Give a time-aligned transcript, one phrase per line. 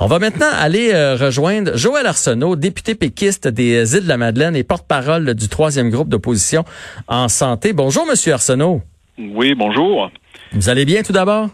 [0.00, 4.54] On va maintenant aller euh, rejoindre Joël Arsenault, député péquiste des îles de la Madeleine
[4.54, 6.64] et porte-parole du troisième groupe d'opposition
[7.08, 7.72] en santé.
[7.72, 8.80] Bonjour, Monsieur Arsenault.
[9.18, 10.12] Oui, bonjour.
[10.52, 11.48] Vous allez bien tout d'abord?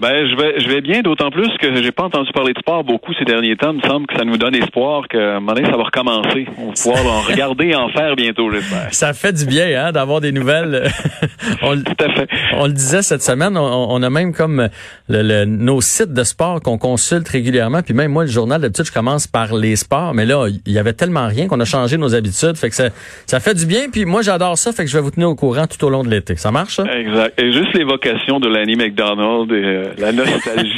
[0.00, 2.84] Ben, je vais, je vais bien, d'autant plus que j'ai pas entendu parler de sport
[2.84, 3.72] beaucoup ces derniers temps.
[3.72, 6.46] Il me semble que ça nous donne espoir que un moment donné, ça va recommencer.
[6.56, 8.94] On va pouvoir en regarder et en faire bientôt, j'espère.
[8.94, 10.90] Ça fait du bien, hein, d'avoir des nouvelles.
[11.62, 12.28] on, Tout à fait.
[12.54, 14.70] On le disait cette semaine, on, a même comme
[15.10, 17.82] le, nos sites de sport qu'on consulte régulièrement.
[17.82, 20.14] Puis même moi, le journal, d'habitude, je commence par les sports.
[20.14, 22.56] Mais là, il y avait tellement rien qu'on a changé nos habitudes.
[22.56, 22.88] Fait que ça,
[23.26, 23.90] ça fait du bien.
[23.92, 24.72] Puis moi, j'adore ça.
[24.72, 26.36] Fait que je vais vous tenir au courant tout au long de l'été.
[26.36, 26.84] Ça marche, ça?
[26.84, 27.38] Exact.
[27.38, 30.76] Et juste l'évocation de Lanny McDonald et euh, la nostalgie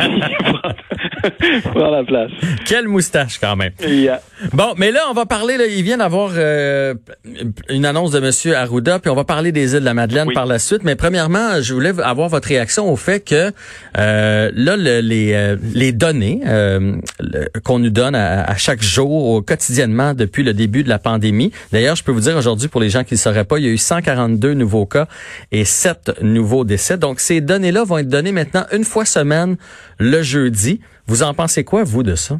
[1.64, 2.30] prend la place.
[2.66, 3.72] Quelle moustache quand même.
[3.86, 4.20] Yeah.
[4.52, 6.94] Bon, mais là, on va parler, là, il vient d'avoir euh,
[7.68, 10.46] une annonce de Monsieur Arruda, puis on va parler des îles de la Madeleine par
[10.46, 10.82] la suite.
[10.84, 13.52] Mais premièrement, je voulais avoir votre réaction au fait que
[13.98, 16.40] euh, là, les, euh, les données
[17.64, 21.52] qu'on nous donne à, chaque jour, quotidiennement, depuis le début de la pandémie.
[21.72, 23.68] D'ailleurs, je peux vous dire aujourd'hui, pour les gens qui ne sauraient pas, il y
[23.68, 25.06] a eu 142 nouveaux cas
[25.50, 26.98] et 7 nouveaux décès.
[26.98, 29.56] Donc, ces données-là vont être données maintenant une fois semaine,
[29.98, 30.80] le jeudi.
[31.06, 32.38] Vous en pensez quoi, vous, de ça?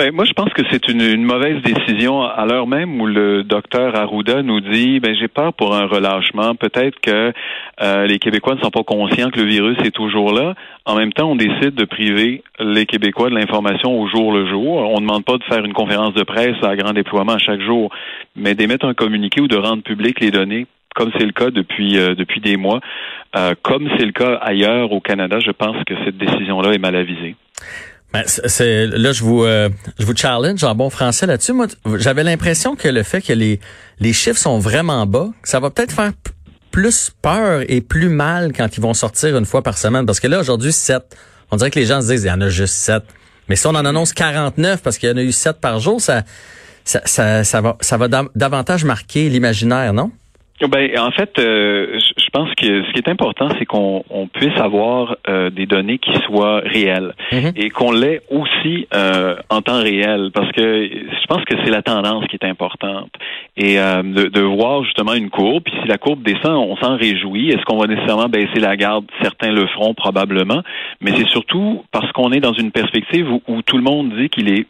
[0.00, 3.94] Ben, moi, je pense que c'est une, mauvaise décision à l'heure même où le docteur
[3.96, 6.54] Arruda nous dit ben j'ai peur pour un relâchement.
[6.54, 7.34] Peut-être que
[7.82, 10.54] euh, les Québécois ne sont pas conscients que le virus est toujours là.
[10.86, 14.88] En même temps, on décide de priver les Québécois de l'information au jour le jour.
[14.90, 17.90] On ne demande pas de faire une conférence de presse à grand déploiement chaque jour,
[18.36, 21.98] mais d'émettre un communiqué ou de rendre public les données comme c'est le cas depuis
[21.98, 22.80] euh, depuis des mois,
[23.36, 26.96] euh, comme c'est le cas ailleurs au Canada, je pense que cette décision-là est mal
[26.96, 27.36] avisée.
[28.12, 29.68] Ben, c'est là je vous euh,
[29.98, 31.52] je vous challenge en bon français là-dessus.
[31.52, 33.60] Moi, j'avais l'impression que le fait que les
[34.00, 36.12] les chiffres sont vraiment bas, ça va peut-être faire
[36.72, 40.06] plus peur et plus mal quand ils vont sortir une fois par semaine.
[40.06, 41.02] Parce que là aujourd'hui 7,
[41.50, 43.02] on dirait que les gens se disent il y en a juste 7.
[43.48, 46.00] Mais si on en annonce 49 parce qu'il y en a eu 7 par jour,
[46.00, 46.22] ça
[46.84, 50.10] ça, ça, ça va ça va davantage marquer l'imaginaire, non?
[50.68, 55.16] Ben, en fait, euh, je pense que ce qui est important, c'est qu'on puisse avoir
[55.28, 57.52] euh, des données qui soient réelles mhm.
[57.56, 61.82] et qu'on l'ait aussi euh, en temps réel, parce que je pense que c'est la
[61.82, 63.10] tendance qui est importante
[63.56, 65.64] et de, de, voir justement une courbe.
[65.64, 67.50] Puis si la courbe descend, on s'en réjouit.
[67.50, 69.04] Est-ce qu'on va nécessairement baisser la garde?
[69.22, 70.62] Certains le feront probablement,
[71.00, 74.52] mais c'est surtout parce qu'on est dans une perspective où tout le monde dit qu'il
[74.52, 74.66] est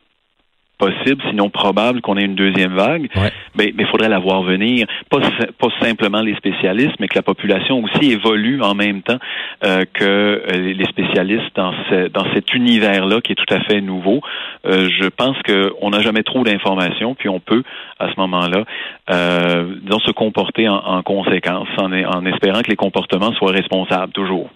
[0.80, 3.08] possible, sinon probable qu'on ait une deuxième vague,
[3.56, 4.86] mais il faudrait la voir venir.
[5.10, 5.20] Pas,
[5.62, 9.18] pas simplement les spécialistes, mais que la population aussi évolue en même temps
[9.64, 13.80] euh, que euh, les spécialistes dans, ce, dans cet univers-là qui est tout à fait
[13.80, 14.20] nouveau.
[14.66, 17.62] Euh, je pense qu'on n'a jamais trop d'informations, puis on peut,
[17.98, 18.64] à ce moment-là,
[19.10, 19.74] euh,
[20.06, 24.48] se comporter en, en conséquence, en, en espérant que les comportements soient responsables toujours.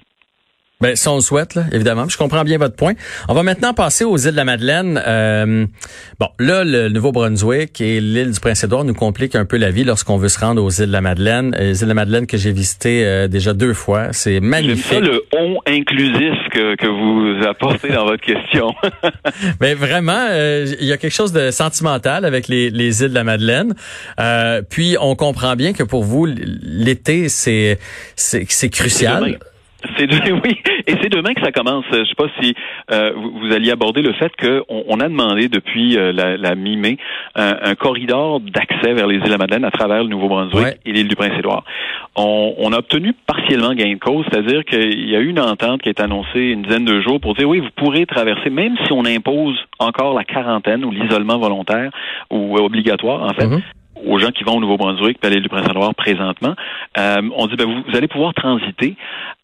[0.84, 2.10] Ben, si on le souhaite, là, évidemment.
[2.10, 2.92] Je comprends bien votre point.
[3.30, 5.02] On va maintenant passer aux îles de la Madeleine.
[5.06, 5.64] Euh,
[6.20, 10.18] bon, là, le Nouveau-Brunswick et l'île du Prince-Édouard nous compliquent un peu la vie lorsqu'on
[10.18, 11.56] veut se rendre aux îles de la Madeleine.
[11.58, 14.08] Euh, les îles de la Madeleine que j'ai visitées euh, déjà deux fois.
[14.12, 14.84] C'est magnifique.
[14.86, 18.74] C'est ça le on inclusif que, que vous apportez dans votre question.
[19.60, 23.24] ben, vraiment, il y a quelque chose de sentimental avec les, les îles de la
[23.24, 23.72] Madeleine.
[24.68, 27.78] puis, on comprend bien que pour vous, l'été, c'est
[28.16, 29.38] c'est crucial.
[29.98, 30.10] C'est
[30.44, 31.84] oui, et c'est demain que ça commence.
[31.92, 32.54] Je ne sais pas si
[32.90, 36.98] euh, vous, alliez aborder le fait qu'on on a demandé depuis euh, la, mi-mai
[37.34, 41.08] un, corridor d'accès vers les îles de la Madeleine à travers le Nouveau-Brunswick et l'île
[41.08, 41.64] du Prince-Édouard.
[42.16, 45.82] On, on, a obtenu partiellement gain de cause, c'est-à-dire qu'il y a eu une entente
[45.82, 48.92] qui est annoncée une dizaine de jours pour dire oui, vous pourrez traverser, même si
[48.92, 51.90] on impose encore la quarantaine ou l'isolement volontaire
[52.30, 53.46] ou obligatoire, en fait.
[53.46, 53.62] Mm-hmm
[54.06, 56.54] aux gens qui vont au Nouveau-Brunswick, l'île du Prince-Édouard présentement,
[56.98, 58.96] euh, on dit ben, vous, allez pouvoir transiter.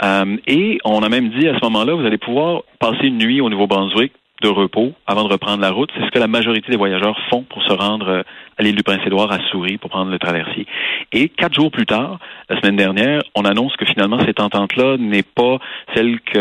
[0.05, 3.41] Euh, et on a même dit à ce moment-là, vous allez pouvoir passer une nuit
[3.41, 5.91] au Nouveau-Brunswick de repos avant de reprendre la route.
[5.97, 8.23] C'est ce que la majorité des voyageurs font pour se rendre euh,
[8.59, 10.67] à l'île du Prince-Édouard à Souris pour prendre le traversier.
[11.13, 15.23] Et quatre jours plus tard, la semaine dernière, on annonce que finalement cette entente-là n'est
[15.23, 15.59] pas
[15.95, 16.39] celle qui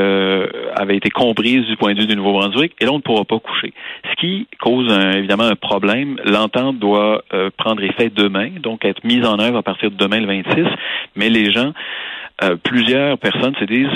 [0.75, 3.39] avait été comprise du point de vue du Nouveau-Brunswick et là on ne pourra pas
[3.39, 3.73] coucher.
[4.09, 6.17] Ce qui cause évidemment un problème.
[6.25, 10.19] L'entente doit euh, prendre effet demain, donc être mise en œuvre à partir de demain
[10.19, 10.65] le 26,
[11.15, 11.73] mais les gens,
[12.43, 13.95] euh, plusieurs personnes se disent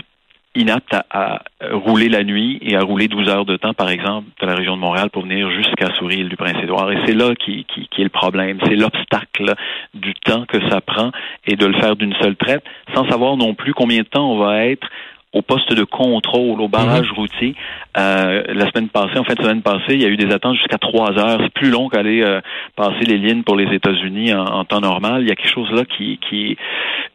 [0.56, 4.46] inaptes à, rouler la nuit et à rouler 12 heures de temps, par exemple, de
[4.46, 6.92] la région de Montréal pour venir jusqu'à Souris, du Prince-Édouard.
[6.92, 8.60] Et c'est là qui, qui, qui, est le problème.
[8.66, 9.54] C'est l'obstacle
[9.94, 11.12] du temps que ça prend
[11.46, 12.64] et de le faire d'une seule traite,
[12.94, 14.88] sans savoir non plus combien de temps on va être
[15.34, 17.16] au poste de contrôle, au barrage mhm.
[17.16, 17.56] routier.
[17.98, 20.56] Euh, la semaine passée, en fin de semaine passée, il y a eu des attentes
[20.58, 21.40] jusqu'à trois heures.
[21.44, 22.40] C'est plus long qu'aller euh,
[22.76, 25.24] passer les lignes pour les États-Unis en, temps normal.
[25.24, 26.56] Il y a quelque chose là qui, qui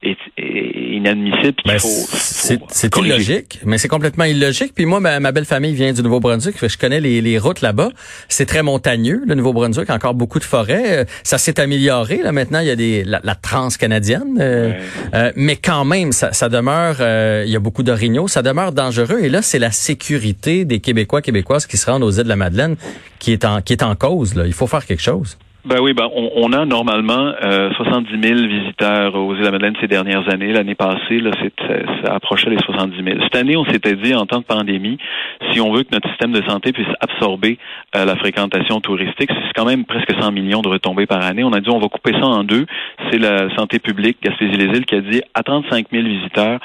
[0.02, 1.54] est, inadmissible.
[1.64, 4.72] Ben, c'est illogique, mais c'est complètement illogique.
[4.74, 6.56] Puis moi, ma, belle famille vient du Nouveau-Brunswick.
[6.60, 7.90] Je connais les, les routes là-bas.
[8.28, 9.90] C'est très montagneux, le Nouveau-Brunswick.
[9.90, 10.98] Encore beaucoup de forêts.
[10.98, 12.18] Euh, ça s'est amélioré.
[12.22, 14.72] Là maintenant, il y a des la, la trans-canadienne, euh,
[15.36, 16.96] mais quand même, ça, ça demeure.
[17.44, 17.82] il y a beaucoup
[18.26, 19.20] ça demeure dangereux.
[19.22, 22.36] Et là, c'est la sécurité des Québécois, Québécoises qui se rendent aux îles de la
[22.36, 22.76] Madeleine
[23.18, 24.34] qui est en, qui est en cause.
[24.34, 24.46] Là.
[24.46, 25.36] Il faut faire quelque chose.
[25.64, 29.50] Ben oui, ben on, on a normalement euh, 70 000 visiteurs aux îles de la
[29.50, 30.52] Madeleine ces dernières années.
[30.52, 31.32] L'année passée, là,
[32.04, 33.18] ça approchait les 70 000.
[33.24, 34.98] Cette année, on s'était dit en temps de pandémie,
[35.52, 37.58] si on veut que notre système de santé puisse absorber
[37.96, 41.42] euh, la fréquentation touristique, c'est quand même presque 100 millions de retombées par année.
[41.42, 42.64] On a dit on va couper ça en deux.
[43.10, 46.60] C'est la santé publique Gaspésie-les-Îles qui a dit à 35 000 visiteurs,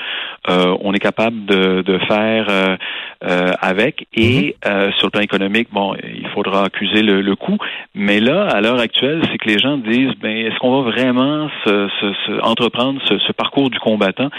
[0.50, 2.76] euh, on est capable de, de faire euh
[3.24, 4.08] avec.
[4.14, 4.94] Et mm-hmm.
[4.98, 7.58] sur le plan économique, bon, il faudra accuser le, le coût.
[7.96, 11.50] Mais là, à l'heure actuelle, c'est que les gens disent, ben, est-ce qu'on va vraiment
[11.66, 14.30] se, entreprendre ce, parcours du combattant?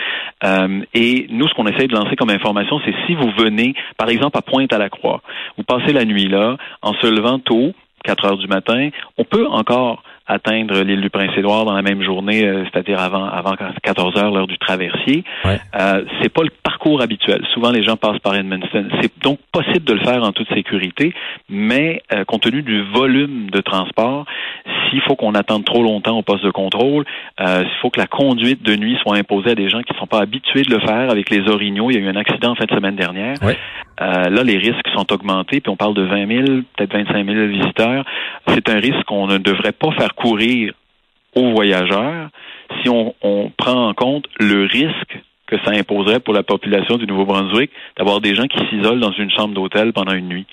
[0.45, 4.09] Euh, Et nous, ce qu'on essaie de lancer comme information, c'est si vous venez, par
[4.09, 5.21] exemple, à Pointe-à-la-Croix,
[5.57, 7.73] vous passez la nuit là, en se levant tôt,
[8.05, 12.45] 4 heures du matin, on peut encore atteindre l'île du Prince-Édouard dans la même journée,
[12.45, 15.25] euh, c'est-à-dire avant avant 14 heures l'heure du traversier.
[15.45, 15.61] Ouais.
[15.79, 17.45] Euh, c'est pas le parcours habituel.
[17.53, 18.89] Souvent les gens passent par Edmundston.
[19.01, 21.13] C'est donc possible de le faire en toute sécurité,
[21.49, 24.25] mais euh, compte tenu du volume de transport,
[24.89, 27.05] s'il faut qu'on attende trop longtemps au poste de contrôle,
[27.41, 29.99] euh, s'il faut que la conduite de nuit soit imposée à des gens qui ne
[29.99, 31.91] sont pas habitués de le faire avec les orignaux.
[31.91, 33.37] Il y a eu un accident en fin de semaine dernière.
[33.43, 33.57] Ouais.
[34.01, 36.45] Euh, là, les risques sont augmentés, puis on parle de 20 000,
[36.77, 38.05] peut-être 25 000 visiteurs.
[38.49, 40.75] C'est un risque qu'on ne devrait pas faire courir
[41.35, 42.29] aux voyageurs
[42.83, 47.07] si on, on prend en compte le risque que ça imposerait pour la population du
[47.07, 50.47] Nouveau-Brunswick d'avoir des gens qui s'isolent dans une chambre d'hôtel pendant une nuit.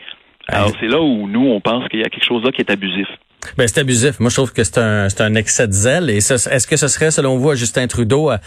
[0.48, 2.72] Alors, c'est là où nous, on pense qu'il y a quelque chose là qui est
[2.72, 3.08] abusif.
[3.58, 4.20] Ben, c'est abusif.
[4.20, 6.10] Moi, je trouve que c'est un, c'est un excès de zèle.
[6.10, 8.40] Et est-ce que ce serait, selon vous, à Justin Trudeau à,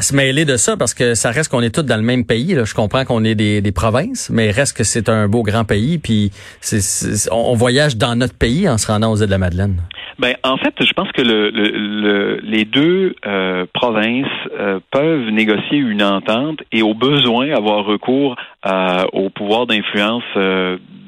[0.00, 0.76] se mêler de ça?
[0.76, 2.54] Parce que ça reste qu'on est tous dans le même pays.
[2.54, 2.64] Là.
[2.64, 5.98] Je comprends qu'on est des, des provinces, mais reste que c'est un beau grand pays.
[5.98, 9.76] Puis c'est, on voyage dans notre pays en se rendant aux îles de la Madeleine.
[10.18, 14.26] Ben, en fait, je pense que le, le, les deux euh, provinces
[14.58, 20.22] euh, peuvent négocier une entente et au besoin avoir recours euh, au pouvoir d'influence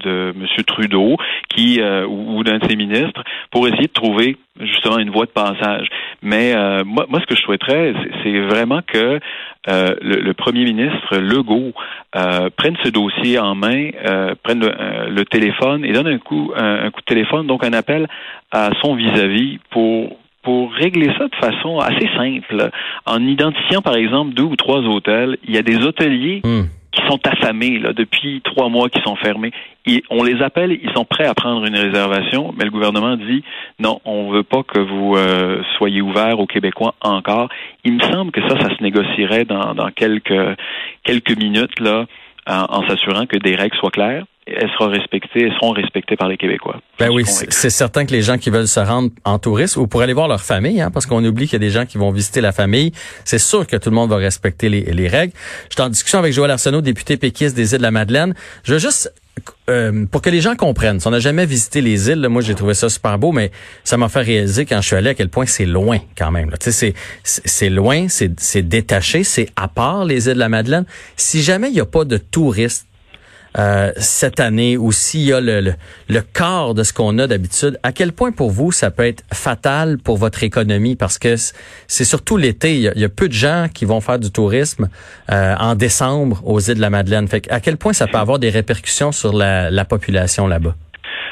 [0.03, 0.47] de M.
[0.67, 1.17] Trudeau
[1.49, 5.89] qui ou d'un de ses ministres pour essayer de trouver justement une voie de passage.
[6.23, 6.55] Mais
[6.85, 9.19] moi, moi, ce que je souhaiterais, c'est vraiment que
[9.67, 11.73] le, le, premier ministre Legault
[12.13, 13.91] prenne ce dossier en main,
[14.43, 18.09] prenne le, téléphone et donne un coup, un coup de téléphone, donc un appel
[18.51, 22.71] à son vis-à-vis pour pour régler ça de façon assez simple,
[23.07, 26.65] en identifiant par exemple deux ou trois hôtels, il y a des hôteliers hmm.
[26.93, 29.51] Qui sont affamés là, depuis trois mois qui sont fermés.
[29.87, 33.43] Et on les appelle, ils sont prêts à prendre une réservation, mais le gouvernement dit
[33.79, 37.49] non, on veut pas que vous euh, soyez ouverts aux Québécois encore.
[37.85, 40.57] Il me semble que ça, ça se négocierait dans, dans quelques
[41.03, 42.07] quelques minutes là,
[42.47, 46.37] en s'assurant que des règles soient claires elles seront respectées, elles seront respectées par les
[46.37, 46.81] Québécois.
[46.99, 50.03] Ben oui, c'est certain que les gens qui veulent se rendre en tourisme ou pour
[50.03, 52.11] aller voir leur famille, hein, parce qu'on oublie qu'il y a des gens qui vont
[52.11, 52.93] visiter la famille,
[53.25, 55.33] c'est sûr que tout le monde va respecter les, les règles.
[55.69, 58.35] Je suis en discussion avec Joël Arsenault, député péquiste des îles de la Madeleine.
[58.65, 59.13] Je veux juste
[59.71, 62.55] euh, pour que les gens comprennent, si on n'a jamais visité les îles, moi j'ai
[62.55, 63.51] trouvé ça super beau, mais
[63.85, 66.51] ça m'a fait réaliser quand je suis allé à quel point c'est loin quand même.
[66.59, 70.85] C'est c'est loin, c'est détaché, c'est à part les îles de la Madeleine.
[71.17, 72.87] Si jamais il n'y a pas de touristes
[73.59, 75.73] euh, cette année ou s'il y a le, le,
[76.09, 79.25] le, quart de ce qu'on a d'habitude, à quel point pour vous ça peut être
[79.33, 80.97] fatal pour votre économie?
[80.97, 81.35] Parce que
[81.87, 84.89] c'est surtout l'été, il, y, a, peu de gens qui vont faire du tourisme
[85.31, 87.29] euh, en décembre aux îles de la Madeleine.
[87.29, 90.75] Fait à quel point ça peut avoir des répercussions sur la, la population là-bas?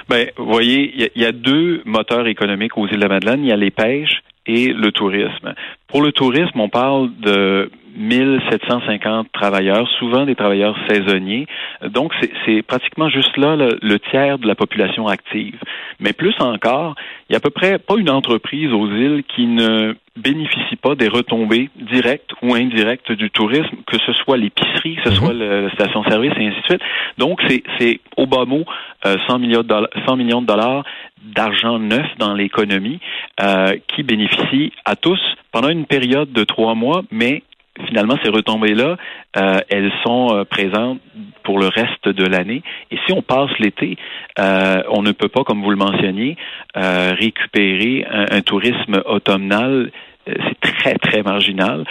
[0.09, 3.45] Ben, voyez, il y, y, a deux moteurs économiques aux îles de la Madeleine.
[3.45, 5.55] Il y a les pêches et le tourisme.
[5.89, 11.47] Pour le tourisme, on parle de 1750 travailleurs, souvent des travailleurs saisonniers.
[11.82, 12.12] Donc,
[12.44, 15.59] c'est pratiquement juste là le, tiers de la population active.
[15.99, 16.94] Mais plus encore,
[17.28, 20.94] il y a à peu près pas une entreprise aux îles qui ne bénéficie pas
[20.94, 25.40] des retombées directes ou indirectes du tourisme, que ce soit l'épicerie, que ce soit mhm.
[25.40, 26.82] la station-service et ainsi de suite.
[27.18, 27.40] Donc,
[27.78, 28.64] c'est au bas mot
[29.04, 30.85] 100 euh, millions de dollars, 100 millions de dollars
[31.23, 32.99] d'argent neuf dans l'économie
[33.40, 35.20] euh, qui bénéficie à tous
[35.52, 37.42] pendant une période de trois mois, mais
[37.87, 38.97] finalement, ces retombées-là,
[39.37, 41.01] euh, elles sont euh, présentes
[41.43, 42.63] pour le reste de l'année.
[42.91, 43.97] Et si on passe l'été,
[44.39, 46.37] euh, on ne peut pas, comme vous le mentionniez,
[46.75, 49.91] récupérer un, tourisme automnal
[50.27, 51.85] c'est très, très marginal.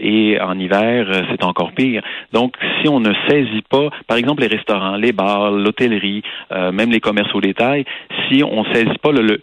[0.00, 2.02] et en hiver, c'est encore pire.
[2.32, 6.98] Donc, si on ne saisit pas, par exemple, les restaurants, les bars, l'hôtellerie, même les
[7.00, 7.84] commerces au détail,
[8.28, 9.40] si on ne saisit pas le, le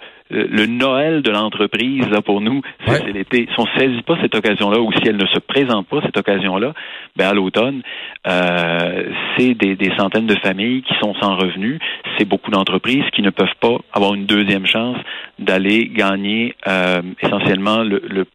[0.68, 3.48] Noël de l'entreprise là pour nous, c'est l'été.
[3.52, 6.18] Si on ne saisit pas cette occasion-là ou si elle ne se présente pas cette
[6.18, 6.74] occasion-là,
[7.16, 7.82] ben à l'automne,
[8.28, 9.04] euh,
[9.38, 11.80] c'est des, centaines de familles qui sont sans revenus.
[12.18, 14.98] C'est beaucoup d'entreprises qui ne peuvent pas avoir une deuxième chance
[15.40, 18.26] d'aller gagner euh, essentiellement le, le,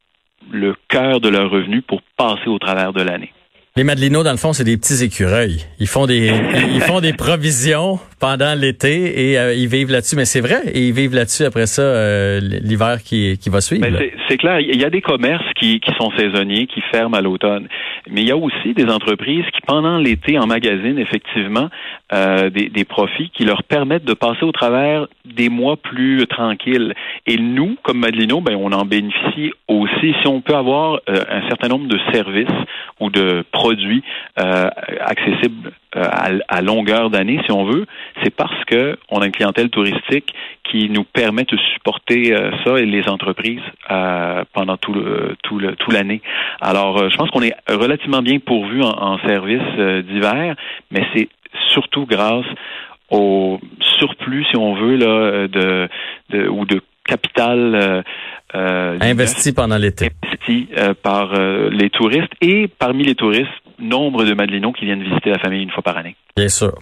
[0.51, 3.33] le cœur de leurs revenus pour passer au travers de l'année.
[3.79, 5.65] Les Madelinos, dans le fond, c'est des petits écureuils.
[5.79, 6.33] Ils font des,
[6.75, 10.17] ils font des provisions pendant l'été et euh, ils vivent là-dessus.
[10.17, 13.87] Mais c'est vrai, et ils vivent là-dessus après ça euh, l'hiver qui, qui va suivre.
[14.29, 14.59] C'est clair.
[14.59, 17.69] Il y a des commerces qui, qui sont saisonniers, qui ferment à l'automne.
[18.11, 21.69] Mais il y a aussi des entreprises qui, pendant l'été, emmagasinent effectivement
[22.13, 26.95] euh, des, profits qui leur permettent de passer au travers des mois plus tranquilles.
[27.27, 30.15] Et nous, comme Madelino, ben, on en bénéficie aussi.
[30.23, 32.47] Si on peut avoir un certain nombre de services
[33.01, 34.03] ou de produits
[34.39, 34.69] euh,
[35.01, 36.05] accessibles euh,
[36.49, 37.87] à, longueur d'année, si on veut,
[38.23, 40.35] c'est parce que on a une clientèle touristique
[40.65, 43.63] qui nous permet de supporter euh, ça et les entreprises
[44.53, 46.21] pendant tout le, tout le, tout l'année.
[46.61, 50.57] Alors, je pense qu'on est relativement bien pourvu en, en services d'hiver,
[50.91, 51.29] mais c'est
[51.73, 52.47] surtout grâce
[53.11, 53.59] au
[53.99, 55.89] surplus, si on veut, là, de,
[56.31, 58.03] de ou de capital euh,
[58.55, 60.11] investi pendant l'été.
[60.23, 65.03] Investi euh, par euh, les touristes et parmi les touristes, nombre de Madelinos qui viennent
[65.03, 66.17] visiter la famille une fois par année.
[66.37, 66.73] Bien sûr.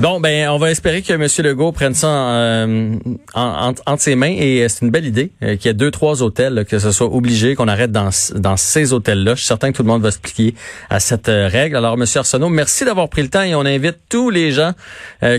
[0.00, 1.26] Bon, ben, on va espérer que M.
[1.46, 2.98] Legault prenne ça en,
[3.34, 6.64] en, entre ses mains et c'est une belle idée qu'il y ait deux, trois hôtels,
[6.66, 9.34] que ce soit obligé, qu'on arrête dans, dans ces hôtels-là.
[9.34, 10.54] Je suis certain que tout le monde va se plier
[10.88, 11.76] à cette règle.
[11.76, 12.04] Alors, M.
[12.14, 14.72] Arsenault, merci d'avoir pris le temps et on invite tous les gens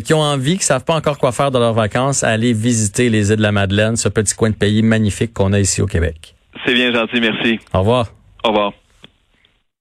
[0.04, 3.10] qui ont envie, qui savent pas encore quoi faire dans leurs vacances, à aller visiter
[3.10, 5.88] les îles de la Madeleine, ce petit coin de pays magnifique qu'on a ici au
[5.88, 6.36] Québec.
[6.66, 7.60] C'est bien gentil, merci.
[7.74, 8.08] Au revoir.
[8.44, 8.74] Au revoir.